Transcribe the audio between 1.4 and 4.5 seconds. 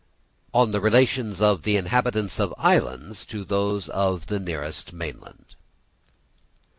of the Inhabitants of Islands to those of the